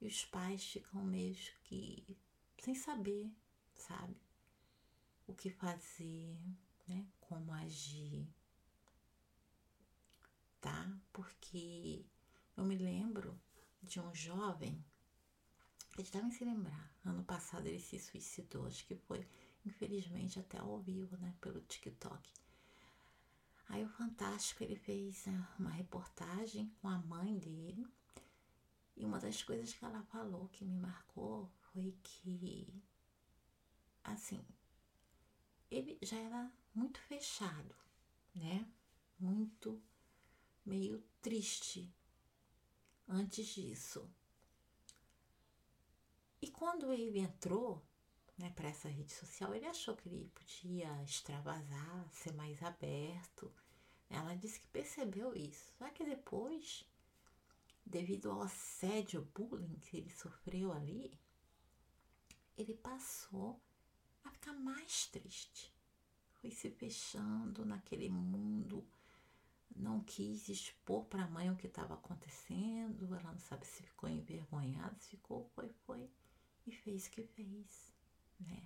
E 0.00 0.06
os 0.06 0.24
pais 0.24 0.64
ficam 0.64 1.04
meio 1.04 1.36
que 1.64 2.16
sem 2.58 2.74
saber, 2.74 3.30
sabe? 3.74 4.16
O 5.26 5.34
que 5.34 5.50
fazer, 5.50 6.38
né? 6.86 7.06
Como 7.20 7.52
agir. 7.52 8.26
porque 11.14 12.04
eu 12.56 12.64
me 12.64 12.76
lembro 12.76 13.40
de 13.80 14.00
um 14.00 14.12
jovem, 14.12 14.84
eles 15.96 16.10
devem 16.10 16.30
se 16.30 16.44
lembrar, 16.44 16.92
ano 17.04 17.24
passado 17.24 17.66
ele 17.66 17.78
se 17.78 17.98
suicidou, 17.98 18.66
acho 18.66 18.84
que 18.86 18.96
foi, 18.96 19.26
infelizmente, 19.64 20.38
até 20.38 20.58
ao 20.58 20.78
vivo, 20.80 21.16
né, 21.16 21.34
pelo 21.40 21.60
TikTok. 21.62 22.32
Aí 23.68 23.84
o 23.84 23.88
Fantástico 23.88 24.62
ele 24.62 24.76
fez 24.76 25.26
né, 25.26 25.48
uma 25.58 25.70
reportagem 25.70 26.68
com 26.80 26.88
a 26.88 26.98
mãe 26.98 27.38
dele 27.38 27.86
e 28.96 29.04
uma 29.04 29.18
das 29.18 29.42
coisas 29.42 29.72
que 29.72 29.84
ela 29.84 30.02
falou 30.04 30.48
que 30.48 30.64
me 30.64 30.76
marcou 30.76 31.50
foi 31.72 31.96
que, 32.02 32.82
assim, 34.04 34.44
ele 35.70 35.98
já 36.02 36.16
era 36.16 36.52
muito 36.74 37.00
fechado, 37.00 37.74
né? 38.34 38.68
Muito 39.18 39.82
meio 40.64 41.02
triste 41.20 41.92
antes 43.08 43.46
disso. 43.46 44.08
E 46.40 46.50
quando 46.50 46.92
ele 46.92 47.18
entrou 47.18 47.82
né, 48.36 48.50
para 48.50 48.68
essa 48.68 48.88
rede 48.88 49.12
social, 49.12 49.54
ele 49.54 49.66
achou 49.66 49.96
que 49.96 50.08
ele 50.08 50.30
podia 50.34 51.02
extravasar, 51.02 52.08
ser 52.12 52.32
mais 52.34 52.62
aberto. 52.62 53.52
Ela 54.10 54.34
disse 54.34 54.60
que 54.60 54.66
percebeu 54.68 55.34
isso. 55.34 55.72
Só 55.78 55.88
que 55.90 56.04
depois, 56.04 56.84
devido 57.84 58.30
ao 58.30 58.42
assédio, 58.42 59.28
bullying 59.34 59.78
que 59.80 59.96
ele 59.96 60.10
sofreu 60.10 60.72
ali, 60.72 61.18
ele 62.56 62.74
passou 62.74 63.60
a 64.24 64.30
ficar 64.30 64.52
mais 64.52 65.06
triste. 65.06 65.72
Foi 66.40 66.50
se 66.50 66.70
fechando 66.70 67.64
naquele 67.64 68.08
mundo 68.08 68.86
não 69.76 70.00
quis 70.00 70.48
expor 70.48 71.04
para 71.06 71.24
a 71.24 71.30
mãe 71.30 71.50
o 71.50 71.56
que 71.56 71.66
estava 71.66 71.94
acontecendo, 71.94 73.14
ela 73.14 73.32
não 73.32 73.38
sabe 73.40 73.66
se 73.66 73.82
ficou 73.82 74.08
envergonhada, 74.08 74.94
se 75.00 75.10
ficou, 75.10 75.44
foi, 75.54 75.68
foi, 75.84 76.08
e 76.66 76.72
fez 76.72 77.06
o 77.06 77.10
que 77.10 77.22
fez, 77.22 77.94
né? 78.40 78.62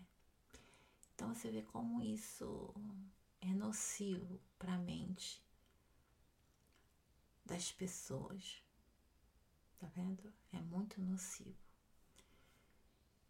Então 1.14 1.35
você 1.35 1.50
vê 1.50 1.62
como 1.62 2.02
isso 2.02 2.73
é 3.40 3.52
nocivo 3.52 4.40
para 4.59 4.75
a 4.75 4.78
mente 4.78 5.43
das 7.45 7.73
pessoas, 7.73 8.62
tá 9.78 9.87
vendo? 9.88 10.33
É 10.52 10.61
muito 10.61 11.00
nocivo. 11.00 11.57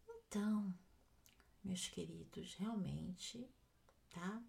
Então, 0.07 0.71
meus 1.63 1.87
queridos, 1.87 2.53
realmente, 2.55 3.49
tá? 4.09 4.43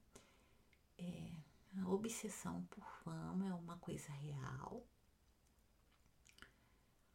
É, 0.98 1.32
a 1.78 1.88
obsessão 1.88 2.66
por 2.66 2.84
fama 3.02 3.48
é 3.48 3.54
uma 3.54 3.78
coisa 3.78 4.12
real. 4.12 4.86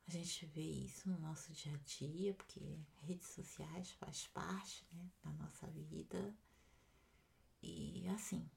A 0.07 0.11
gente 0.11 0.45
vê 0.47 0.61
isso 0.61 1.09
no 1.09 1.17
nosso 1.17 1.51
dia 1.53 1.73
a 1.73 1.77
dia, 1.77 2.33
porque 2.35 2.79
redes 3.01 3.27
sociais 3.29 3.91
faz 3.93 4.27
parte 4.27 4.85
né, 4.91 5.09
da 5.23 5.31
nossa 5.33 5.65
vida. 5.67 6.35
E 7.61 8.07
assim, 8.09 8.47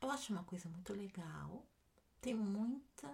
eu 0.00 0.10
acho 0.10 0.32
uma 0.32 0.44
coisa 0.44 0.68
muito 0.68 0.92
legal. 0.92 1.66
Tem 2.20 2.34
muita 2.34 3.08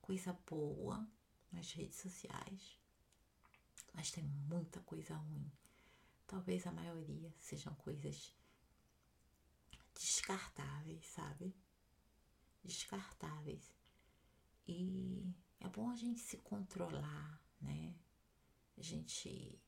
coisa 0.00 0.32
boa 0.48 1.08
nas 1.52 1.70
redes 1.72 1.98
sociais, 1.98 2.78
mas 3.94 4.10
tem 4.10 4.24
muita 4.24 4.80
coisa 4.80 5.14
ruim. 5.14 5.50
Talvez 6.26 6.66
a 6.66 6.72
maioria 6.72 7.32
sejam 7.38 7.74
coisas 7.76 8.34
descartáveis, 9.94 11.06
sabe? 11.06 11.54
Descartáveis. 12.64 13.74
E 14.66 15.27
é 15.68 15.70
bom 15.70 15.90
a 15.90 15.96
gente 15.96 16.20
se 16.20 16.38
controlar, 16.38 17.40
né? 17.60 17.94
A 18.76 18.82
gente 18.82 19.62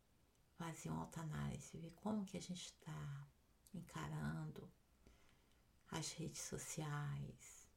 fazer 0.57 0.89
uma 0.89 1.03
autoanálise, 1.03 1.77
ver 1.79 1.93
como 1.97 2.25
que 2.25 2.39
a 2.39 2.41
gente 2.41 2.67
está 2.67 3.29
encarando 3.75 4.71
as 5.91 6.13
redes 6.13 6.41
sociais, 6.41 7.69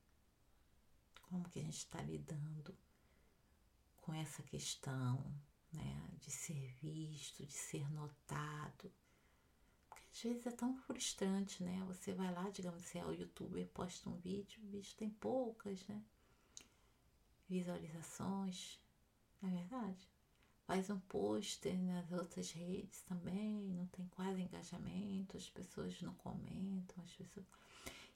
como 1.23 1.49
que 1.49 1.59
a 1.59 1.63
gente 1.63 1.77
está 1.77 2.01
lidando 2.01 2.77
com 3.97 4.13
essa 4.13 4.41
questão, 4.43 5.17
né, 5.71 6.09
de 6.19 6.29
ser 6.31 6.73
visto, 6.81 7.45
de 7.45 7.53
ser 7.53 7.89
notado 7.91 8.91
às 10.13 10.21
vezes 10.21 10.45
é 10.45 10.51
tão 10.51 10.75
frustrante, 10.75 11.63
né? 11.63 11.83
Você 11.87 12.13
vai 12.13 12.31
lá, 12.31 12.47
digamos, 12.51 12.83
se 12.83 12.99
é 12.99 13.05
o 13.05 13.11
youtuber, 13.11 13.67
posta 13.69 14.07
um 14.07 14.15
vídeo, 14.17 14.61
o 14.63 14.67
vídeo 14.67 14.95
tem 14.95 15.09
poucas, 15.09 15.87
né? 15.87 16.03
Visualizações, 17.49 18.79
não 19.41 19.49
é 19.49 19.53
verdade? 19.53 20.09
Faz 20.65 20.89
um 20.89 20.99
pôster 20.99 21.77
nas 21.77 22.11
outras 22.11 22.51
redes 22.51 23.01
também, 23.01 23.69
não 23.73 23.85
tem 23.87 24.07
quase 24.07 24.41
engajamento, 24.41 25.35
as 25.35 25.49
pessoas 25.49 26.01
não 26.01 26.13
comentam, 26.15 27.03
as 27.03 27.11
pessoas. 27.11 27.45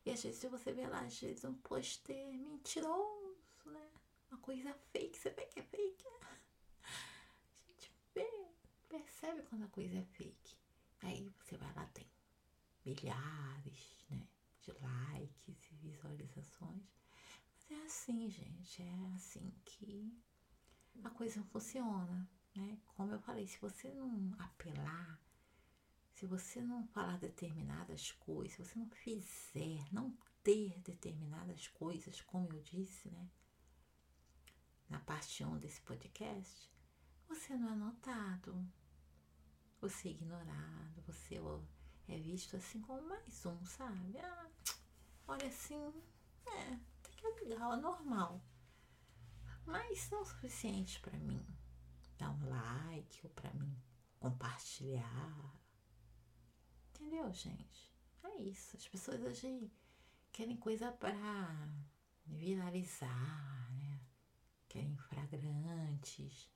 E 0.06 0.12
às 0.12 0.24
vezes 0.24 0.50
você 0.50 0.72
vê 0.72 0.88
lá, 0.88 1.02
às 1.02 1.20
vezes, 1.20 1.44
um 1.44 1.54
pôster 1.56 2.34
mentiroso, 2.34 3.36
né? 3.66 3.90
Uma 4.32 4.40
coisa 4.40 4.74
fake, 4.94 5.18
você 5.18 5.30
vê 5.32 5.46
que 5.48 5.60
é 5.60 5.64
fake. 5.64 6.06
A 6.84 7.72
gente 7.72 7.92
vê, 8.16 8.48
percebe 8.88 9.44
quando 9.44 9.66
a 9.66 9.68
coisa 9.68 9.98
é 9.98 10.04
fake. 10.04 10.56
Aí 11.02 11.30
você 11.42 11.58
vai 11.58 11.74
lá, 11.74 11.86
tem 11.88 12.08
milhares 12.86 14.06
né, 14.10 14.26
de 14.62 14.72
likes 14.72 15.72
e 15.72 15.76
visualizações. 15.76 16.84
É 17.70 17.76
assim, 17.86 18.30
gente, 18.30 18.82
é 18.82 19.14
assim 19.16 19.52
que 19.66 20.18
a 21.04 21.10
coisa 21.10 21.44
funciona, 21.44 22.30
né? 22.56 22.80
Como 22.96 23.12
eu 23.12 23.20
falei, 23.20 23.46
se 23.48 23.60
você 23.60 23.92
não 23.92 24.36
apelar, 24.40 25.20
se 26.14 26.26
você 26.26 26.62
não 26.62 26.88
falar 26.88 27.18
determinadas 27.20 28.12
coisas, 28.14 28.54
se 28.54 28.64
você 28.64 28.80
não 28.80 28.90
fizer, 28.90 29.86
não 29.92 30.18
ter 30.44 30.80
determinadas 30.80 31.68
coisas, 31.68 32.22
como 32.22 32.52
eu 32.54 32.62
disse, 32.62 33.10
né? 33.12 33.30
Na 34.90 35.00
parte 35.02 35.44
1 35.44 35.60
desse 35.60 35.82
podcast, 35.82 36.72
você 37.28 37.56
não 37.58 37.70
é 37.74 37.76
notado, 37.76 38.66
você 39.82 40.08
é 40.08 40.12
ignorado, 40.12 41.02
você 41.06 41.36
é 42.08 42.18
visto 42.18 42.56
assim 42.56 42.80
como 42.82 43.02
mais 43.08 43.46
um, 43.46 43.66
sabe? 43.66 44.18
Ah, 44.18 44.50
olha 45.28 45.48
assim, 45.48 45.94
é, 46.46 46.80
é 47.26 47.30
legal, 47.30 47.74
é 47.74 47.78
normal. 47.78 48.42
Mas 49.66 50.10
não 50.10 50.20
é 50.20 50.22
o 50.22 50.26
suficiente 50.26 51.00
para 51.02 51.18
mim 51.18 51.46
dar 52.18 52.32
um 52.32 52.50
like 52.50 53.20
ou 53.24 53.30
para 53.32 53.54
mim 53.54 53.76
compartilhar. 54.20 55.60
Entendeu, 56.90 57.32
gente? 57.34 57.94
É 58.24 58.42
isso. 58.42 58.76
As 58.76 58.88
pessoas 58.88 59.22
hoje 59.22 59.72
querem 60.32 60.58
coisa 60.58 60.92
para 60.92 61.70
viralizar, 62.26 63.72
né? 63.74 64.00
Querem 64.68 64.98
fragrantes 64.98 66.50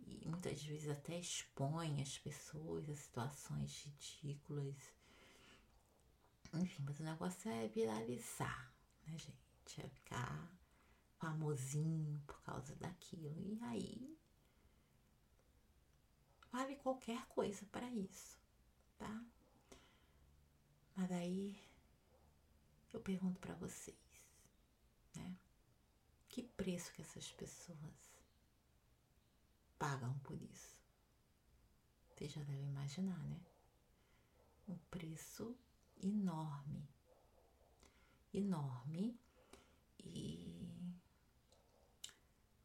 e 0.00 0.28
muitas 0.28 0.62
vezes 0.62 0.88
até 0.88 1.18
expõe 1.18 2.00
as 2.00 2.18
pessoas 2.18 2.88
a 2.88 2.96
situações 2.96 3.84
ridículas. 3.84 4.76
Enfim, 6.52 6.82
mas 6.84 7.00
o 7.00 7.04
negócio 7.04 7.50
é 7.50 7.68
viralizar, 7.68 8.72
né, 9.06 9.18
gente? 9.18 9.43
É 9.76 9.88
ficar 9.88 10.56
famosinho 11.18 12.22
por 12.26 12.40
causa 12.42 12.76
daquilo. 12.76 13.40
E 13.40 13.58
aí 13.62 14.16
vale 16.52 16.76
qualquer 16.76 17.26
coisa 17.26 17.66
para 17.66 17.90
isso, 17.90 18.38
tá? 18.96 19.24
Mas 20.94 21.10
aí 21.10 21.60
eu 22.92 23.00
pergunto 23.00 23.40
para 23.40 23.54
vocês, 23.54 23.96
né? 25.16 25.36
Que 26.28 26.44
preço 26.44 26.92
que 26.92 27.02
essas 27.02 27.32
pessoas 27.32 28.14
pagam 29.76 30.16
por 30.20 30.40
isso. 30.40 30.78
Você 32.10 32.28
já 32.28 32.42
deve 32.44 32.62
imaginar, 32.62 33.18
né? 33.24 33.40
Um 34.68 34.78
preço 34.90 35.58
enorme. 35.96 36.88
Enorme. 38.32 39.18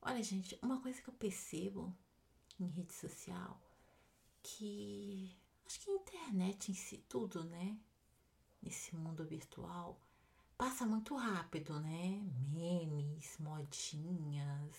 Olha, 0.09 0.23
gente, 0.23 0.57
uma 0.63 0.81
coisa 0.81 0.99
que 0.99 1.07
eu 1.07 1.13
percebo 1.13 1.95
em 2.59 2.65
rede 2.65 2.91
social 2.93 3.61
que 4.41 5.37
acho 5.67 5.79
que 5.79 5.91
a 5.91 5.93
internet 5.93 6.71
em 6.71 6.73
si, 6.73 6.97
tudo, 7.07 7.43
né? 7.43 7.77
Nesse 8.59 8.95
mundo 8.95 9.23
virtual, 9.23 10.01
passa 10.57 10.83
muito 10.83 11.15
rápido, 11.15 11.79
né? 11.79 12.23
Memes, 12.51 13.37
modinhas, 13.37 14.75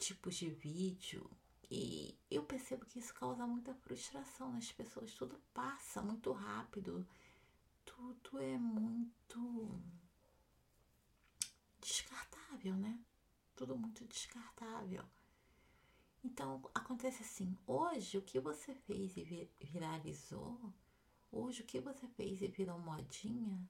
tipos 0.00 0.34
de 0.34 0.50
vídeo 0.50 1.30
e 1.70 2.18
eu 2.28 2.42
percebo 2.42 2.86
que 2.86 2.98
isso 2.98 3.14
causa 3.14 3.46
muita 3.46 3.72
frustração 3.72 4.52
nas 4.52 4.72
pessoas. 4.72 5.14
Tudo 5.14 5.40
passa 5.54 6.02
muito 6.02 6.32
rápido, 6.32 7.06
tudo 7.86 8.40
é 8.40 8.58
muito 8.58 9.80
descartável, 11.80 12.74
né? 12.74 12.98
Tudo 13.58 13.76
muito 13.76 14.04
descartável. 14.04 15.04
Então 16.22 16.70
acontece 16.72 17.22
assim: 17.24 17.58
hoje 17.66 18.16
o 18.16 18.22
que 18.22 18.38
você 18.38 18.72
fez 18.72 19.16
e 19.16 19.50
viralizou, 19.60 20.72
hoje 21.32 21.62
o 21.62 21.66
que 21.66 21.80
você 21.80 22.06
fez 22.06 22.40
e 22.40 22.46
virou 22.46 22.78
modinha, 22.78 23.68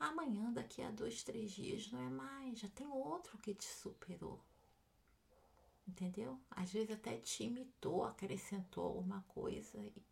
amanhã, 0.00 0.50
daqui 0.50 0.80
a 0.80 0.90
dois, 0.90 1.22
três 1.22 1.50
dias, 1.52 1.92
não 1.92 2.00
é 2.00 2.08
mais, 2.08 2.58
já 2.58 2.68
tem 2.70 2.86
outro 2.86 3.36
que 3.36 3.54
te 3.54 3.66
superou. 3.66 4.42
Entendeu? 5.86 6.40
Às 6.50 6.72
vezes 6.72 6.90
até 6.90 7.18
te 7.18 7.44
imitou, 7.44 8.02
acrescentou 8.02 8.84
alguma 8.84 9.20
coisa 9.28 9.78
e 9.78 10.02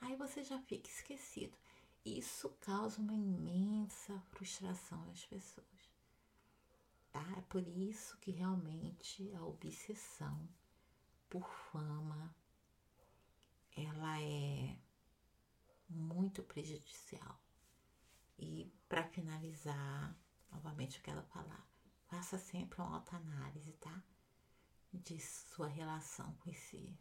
aí 0.00 0.16
você 0.16 0.42
já 0.42 0.58
fica 0.62 0.88
esquecido. 0.88 1.56
Isso 2.04 2.48
causa 2.60 3.00
uma 3.00 3.12
imensa 3.14 4.18
frustração 4.30 5.04
nas 5.06 5.24
pessoas. 5.26 5.75
Tá? 7.16 7.38
É 7.38 7.40
por 7.48 7.66
isso 7.66 8.18
que 8.18 8.30
realmente 8.30 9.32
a 9.34 9.42
obsessão 9.42 10.46
por 11.30 11.48
fama 11.72 12.36
ela 13.74 14.20
é 14.20 14.78
muito 15.88 16.42
prejudicial. 16.42 17.40
E 18.38 18.70
para 18.86 19.02
finalizar, 19.02 20.14
novamente 20.52 20.98
eu 20.98 21.04
quero 21.04 21.22
falar, 21.22 21.66
faça 22.06 22.36
sempre 22.36 22.82
uma 22.82 22.96
autoanálise, 22.96 23.72
tá? 23.74 24.02
De 24.92 25.18
sua 25.18 25.68
relação 25.68 26.34
com 26.34 26.50
esse 26.50 26.94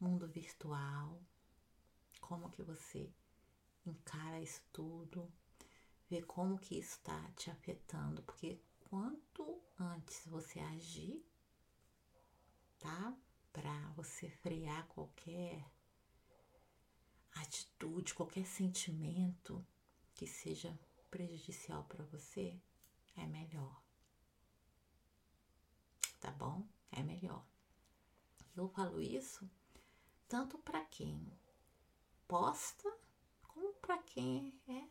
mundo 0.00 0.26
virtual, 0.28 1.22
como 2.22 2.50
que 2.50 2.62
você 2.62 3.12
encara 3.84 4.40
isso 4.40 4.62
tudo, 4.72 5.30
ver 6.08 6.24
como 6.24 6.58
que 6.58 6.78
isso 6.78 6.96
está 6.96 7.30
te 7.32 7.50
afetando, 7.50 8.22
porque 8.22 8.58
quanto 8.94 9.60
antes 9.76 10.24
você 10.28 10.60
agir, 10.60 11.20
tá? 12.78 13.18
Para 13.52 13.90
você 13.96 14.30
frear 14.30 14.86
qualquer 14.86 15.68
atitude, 17.32 18.14
qualquer 18.14 18.46
sentimento 18.46 19.66
que 20.14 20.28
seja 20.28 20.78
prejudicial 21.10 21.82
para 21.86 22.04
você, 22.04 22.56
é 23.16 23.26
melhor. 23.26 23.82
Tá 26.20 26.30
bom? 26.30 26.64
É 26.92 27.02
melhor. 27.02 27.44
Eu 28.54 28.68
falo 28.68 29.00
isso 29.00 29.50
tanto 30.28 30.56
para 30.58 30.84
quem 30.84 31.36
posta 32.28 32.96
como 33.42 33.74
para 33.74 33.98
quem 34.04 34.56
é 34.68 34.88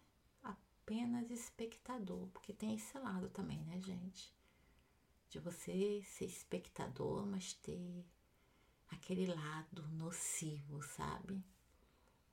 apenas 0.84 1.32
espectador, 1.32 2.28
porque 2.28 2.54
tem 2.54 2.76
esse 2.76 2.98
lado 3.00 3.30
também, 3.30 3.64
né, 3.64 3.80
gente? 3.80 4.34
De 5.30 5.40
você 5.40 6.04
ser 6.04 6.26
espectador, 6.26 7.26
mas 7.26 7.54
ter 7.54 8.06
aquele 8.90 9.26
lado 9.26 9.88
nocivo, 9.90 10.84
sabe? 10.84 11.44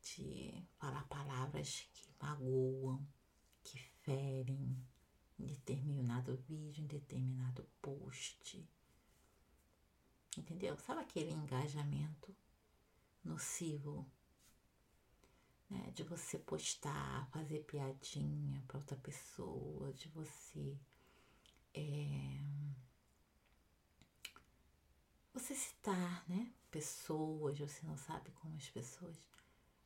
De 0.03 0.67
falar 0.79 1.05
palavras 1.05 1.89
que 1.95 2.09
magoam, 2.21 3.07
que 3.63 3.79
ferem 3.79 4.77
em 5.39 5.47
determinado 5.47 6.37
vídeo, 6.37 6.83
em 6.83 6.89
determinado 6.89 7.67
post. 7.81 8.69
Entendeu? 10.37 10.77
Sabe 10.77 11.01
aquele 11.01 11.31
engajamento 11.31 12.35
nocivo 13.25 14.11
né? 15.71 15.91
De 15.95 16.03
você 16.03 16.39
postar, 16.39 17.29
fazer 17.31 17.61
piadinha 17.61 18.63
para 18.67 18.79
outra 18.79 18.97
pessoa, 18.97 19.93
de 19.93 20.09
você 20.09 20.77
é, 21.73 22.41
você 25.33 25.55
citar, 25.55 26.29
né? 26.29 26.53
Pessoas, 26.71 27.59
você 27.59 27.87
não 27.87 27.97
sabe 27.97 28.31
como 28.33 28.57
as 28.57 28.69
pessoas 28.69 29.17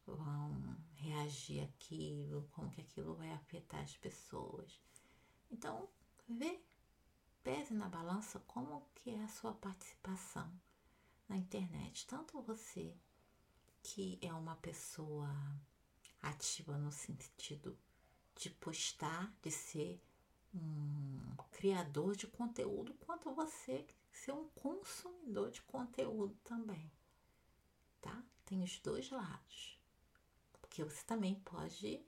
vão 0.06 0.76
reagir 0.94 1.62
aquilo, 1.62 2.48
como 2.52 2.70
que 2.70 2.80
aquilo 2.80 3.14
vai 3.14 3.30
afetar 3.32 3.82
as 3.82 3.96
pessoas. 3.96 4.80
Então, 5.50 5.88
vê, 6.28 6.60
pese 7.42 7.74
na 7.74 7.88
balança 7.88 8.40
como 8.40 8.86
que 8.94 9.10
é 9.10 9.22
a 9.22 9.28
sua 9.28 9.54
participação 9.54 10.50
na 11.28 11.36
internet. 11.36 12.06
Tanto 12.06 12.42
você 12.42 12.96
que 13.82 14.18
é 14.22 14.32
uma 14.32 14.56
pessoa 14.56 15.30
ativa 16.28 16.76
no 16.76 16.90
sentido 16.90 17.76
de 18.34 18.50
postar, 18.50 19.32
de 19.42 19.50
ser 19.50 20.00
um 20.54 21.36
criador 21.52 22.16
de 22.16 22.26
conteúdo, 22.26 22.94
quanto 22.94 23.32
você 23.34 23.86
ser 24.12 24.32
um 24.32 24.48
consumidor 24.50 25.50
de 25.50 25.60
conteúdo 25.62 26.34
também, 26.44 26.90
tá? 28.00 28.22
Tem 28.44 28.62
os 28.62 28.78
dois 28.78 29.10
lados, 29.10 29.80
porque 30.60 30.84
você 30.84 31.02
também 31.04 31.34
pode 31.36 32.04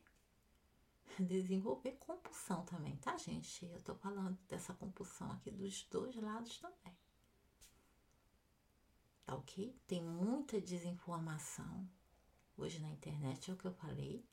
desenvolver 1.18 1.92
compulsão 1.92 2.64
também, 2.64 2.96
tá, 2.96 3.16
gente? 3.16 3.64
Eu 3.66 3.82
tô 3.82 3.94
falando 3.94 4.38
dessa 4.48 4.74
compulsão 4.74 5.30
aqui 5.32 5.50
dos 5.50 5.82
dois 5.84 6.14
lados 6.16 6.58
também. 6.58 6.96
Tá 9.24 9.34
ok? 9.34 9.76
Tem 9.88 10.00
muita 10.00 10.60
desinformação, 10.60 11.88
hoje 12.56 12.78
na 12.80 12.88
internet, 12.88 13.50
é 13.50 13.54
o 13.54 13.56
que 13.56 13.66
eu 13.66 13.72
falei. 13.72 14.24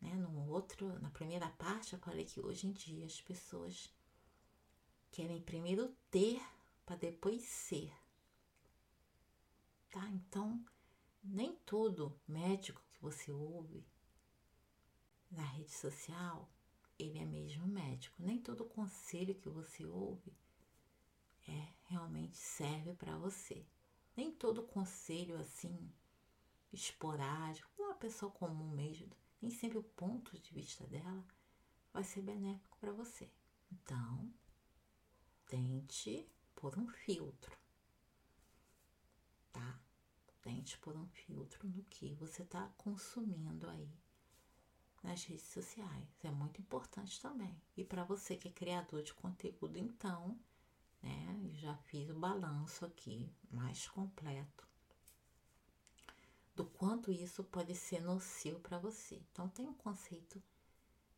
Né? 0.00 0.14
No 0.14 0.48
outro, 0.48 0.98
na 1.00 1.10
primeira 1.10 1.48
parte, 1.50 1.92
eu 1.92 1.98
falei 1.98 2.24
que 2.24 2.40
hoje 2.40 2.66
em 2.66 2.72
dia 2.72 3.06
as 3.06 3.20
pessoas 3.20 3.92
querem 5.10 5.40
primeiro 5.40 5.94
ter 6.10 6.40
para 6.84 6.96
depois 6.96 7.42
ser. 7.42 7.92
Tá? 9.90 10.08
Então, 10.10 10.64
nem 11.22 11.54
todo 11.66 12.18
médico 12.26 12.82
que 12.92 13.00
você 13.00 13.30
ouve 13.32 13.84
na 15.30 15.44
rede 15.44 15.72
social, 15.72 16.48
ele 16.98 17.18
é 17.18 17.24
mesmo 17.24 17.66
médico. 17.66 18.22
Nem 18.22 18.38
todo 18.38 18.64
conselho 18.64 19.34
que 19.34 19.48
você 19.48 19.84
ouve 19.84 20.32
é 21.48 21.68
realmente 21.84 22.36
serve 22.36 22.94
para 22.94 23.16
você. 23.16 23.66
Nem 24.16 24.32
todo 24.32 24.62
conselho 24.62 25.36
assim 25.38 25.92
esporádico, 26.72 27.70
uma 27.78 27.94
pessoa 27.94 28.30
comum 28.32 28.70
mesmo, 28.70 29.10
nem 29.40 29.50
sempre 29.50 29.78
o 29.78 29.82
ponto 29.82 30.38
de 30.38 30.52
vista 30.52 30.86
dela 30.86 31.24
vai 31.92 32.04
ser 32.04 32.22
benéfico 32.22 32.76
para 32.78 32.92
você. 32.92 33.30
Então, 33.72 34.32
tente 35.46 36.28
por 36.54 36.78
um 36.78 36.88
filtro, 36.88 37.56
tá? 39.52 39.80
Tente 40.42 40.78
por 40.78 40.96
um 40.96 41.06
filtro 41.08 41.68
no 41.68 41.82
que 41.84 42.14
você 42.14 42.42
está 42.42 42.68
consumindo 42.76 43.68
aí 43.68 43.92
nas 45.02 45.24
redes 45.24 45.46
sociais. 45.46 46.08
É 46.22 46.30
muito 46.30 46.60
importante 46.60 47.20
também. 47.20 47.60
E 47.76 47.84
para 47.84 48.04
você 48.04 48.36
que 48.36 48.48
é 48.48 48.52
criador 48.52 49.02
de 49.02 49.14
conteúdo, 49.14 49.78
então, 49.78 50.38
né? 51.02 51.40
Eu 51.44 51.54
já 51.56 51.76
fiz 51.76 52.08
o 52.10 52.18
balanço 52.18 52.84
aqui 52.84 53.32
mais 53.50 53.88
completo 53.88 54.69
do 56.60 56.66
quanto 56.66 57.10
isso 57.10 57.42
pode 57.42 57.74
ser 57.74 58.02
nocivo 58.02 58.60
para 58.60 58.78
você. 58.78 59.14
Então, 59.32 59.48
tem 59.48 59.66
um 59.66 59.72
conceito 59.72 60.42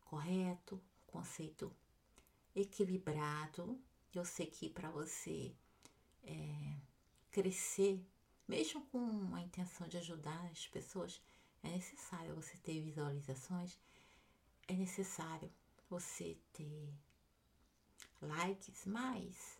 correto, 0.04 0.80
conceito 1.04 1.74
equilibrado. 2.54 3.76
Eu 4.14 4.24
sei 4.24 4.46
que 4.46 4.70
para 4.70 4.88
você 4.88 5.52
é, 6.22 6.76
crescer, 7.32 8.06
mesmo 8.46 8.86
com 8.86 9.34
a 9.34 9.42
intenção 9.42 9.88
de 9.88 9.96
ajudar 9.96 10.48
as 10.52 10.68
pessoas, 10.68 11.20
é 11.60 11.70
necessário 11.70 12.36
você 12.36 12.56
ter 12.58 12.80
visualizações, 12.80 13.76
é 14.68 14.74
necessário 14.74 15.52
você 15.90 16.38
ter 16.52 16.94
likes, 18.20 18.86
mas 18.86 19.58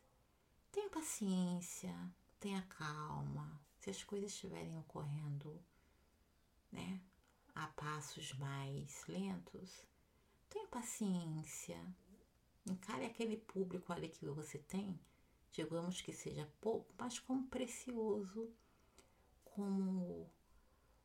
tenha 0.71 0.89
paciência, 0.89 1.93
tenha 2.39 2.63
calma. 2.69 3.61
Se 3.81 3.91
as 3.91 4.05
coisas 4.05 4.31
estiverem 4.31 4.79
ocorrendo 4.79 5.61
né, 6.73 7.01
a 7.55 7.67
passos 7.69 8.33
mais 8.35 9.07
lentos, 9.07 9.85
tenha 10.49 10.67
paciência, 10.69 11.79
encare 12.67 13.05
aquele 13.05 13.37
público 13.37 13.93
ali 13.93 14.09
que 14.09 14.27
você 14.27 14.59
tem, 14.59 14.99
digamos 15.53 16.01
que 16.01 16.13
seja 16.13 16.51
pouco, 16.61 16.93
mas 16.99 17.19
como 17.19 17.47
precioso, 17.49 18.51
como 19.45 20.31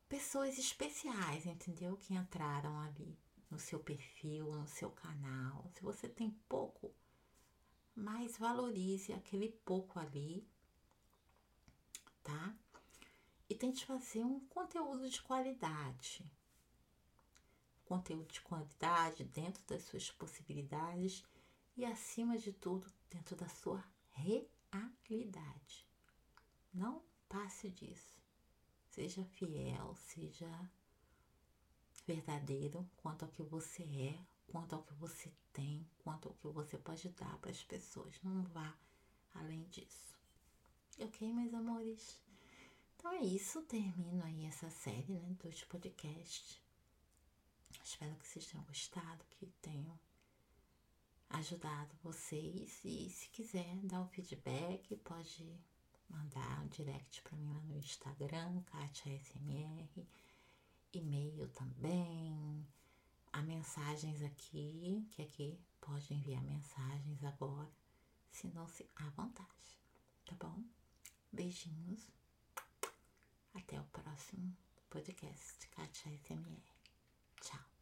pessoas 0.07 0.57
especiais, 0.57 1.45
entendeu? 1.45 1.97
Que 1.97 2.13
entraram 2.13 2.79
ali 2.79 3.19
no 3.49 3.59
seu 3.59 3.79
perfil, 3.79 4.51
no 4.53 4.67
seu 4.67 4.89
canal. 4.91 5.69
Se 5.73 5.81
você 5.81 6.07
tem 6.07 6.31
pouco, 6.47 6.93
mas 7.95 8.37
valorize 8.37 9.11
aquele 9.13 9.49
pouco 9.49 9.99
ali, 9.99 10.47
tá? 12.23 12.55
E 13.49 13.55
tente 13.55 13.85
fazer 13.85 14.23
um 14.23 14.39
conteúdo 14.47 15.09
de 15.09 15.21
qualidade. 15.21 16.29
Conteúdo 17.85 18.31
de 18.31 18.41
qualidade 18.41 19.23
dentro 19.23 19.63
das 19.65 19.83
suas 19.83 20.11
possibilidades 20.11 21.23
e, 21.75 21.85
acima 21.85 22.37
de 22.37 22.51
tudo, 22.51 22.91
dentro 23.09 23.35
da 23.35 23.47
sua 23.47 23.83
realidade. 24.11 25.87
Não 26.73 27.01
passe 27.29 27.69
disso. 27.69 28.17
Seja 28.89 29.23
fiel, 29.23 29.95
seja 29.95 30.49
verdadeiro 32.05 32.89
quanto 32.97 33.23
ao 33.23 33.31
que 33.31 33.43
você 33.43 33.83
é, 33.83 34.19
quanto 34.47 34.75
ao 34.75 34.83
que 34.83 34.93
você 34.95 35.31
tem, 35.53 35.87
quanto 35.99 36.29
ao 36.29 36.35
que 36.35 36.47
você 36.47 36.77
pode 36.77 37.09
dar 37.09 37.37
para 37.39 37.51
as 37.51 37.63
pessoas. 37.63 38.19
Não 38.23 38.43
vá 38.43 38.75
além 39.35 39.63
disso. 39.65 40.17
Ok, 40.99 41.31
meus 41.31 41.53
amores? 41.53 42.26
Então 43.07 43.19
é 43.19 43.23
isso. 43.23 43.61
Termino 43.61 44.21
aí 44.25 44.45
essa 44.45 44.69
série 44.69 45.13
né, 45.13 45.33
dos 45.41 45.63
podcasts. 45.63 46.61
Espero 47.81 48.13
que 48.17 48.27
vocês 48.27 48.45
tenham 48.47 48.65
gostado, 48.65 49.23
que 49.29 49.45
tenham 49.61 49.97
ajudado 51.29 51.95
vocês. 52.03 52.83
E 52.83 53.09
se 53.09 53.29
quiser 53.29 53.77
dar 53.83 54.01
um 54.01 54.09
feedback, 54.09 54.93
pode 54.97 55.57
mandar 56.09 56.61
um 56.61 56.67
direct 56.67 57.21
para 57.21 57.37
mim 57.37 57.47
lá 57.47 57.61
no 57.61 57.77
Instagram, 57.77 58.61
Katia 58.63 59.17
SMR, 59.21 60.05
e-mail 60.91 61.47
também. 61.53 62.67
Há 63.31 63.41
mensagens 63.41 64.21
aqui, 64.21 65.07
que 65.11 65.21
aqui 65.21 65.57
pode 65.79 66.13
enviar 66.13 66.43
mensagens 66.43 67.23
agora, 67.23 67.71
se 68.29 68.49
não 68.49 68.67
se 68.67 68.85
à 68.97 69.09
vontade, 69.11 69.79
tá 70.25 70.35
bom? 70.35 70.61
Beijinhos. 71.31 72.16
Até 73.57 73.79
o 73.79 73.83
próximo 73.85 74.55
podcast, 74.89 75.67
Katia 75.69 76.15
SMR. 76.15 76.61
Tchau. 77.41 77.76